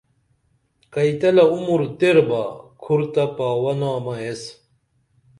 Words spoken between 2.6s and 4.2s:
کُھر تہ پاوہ نامہ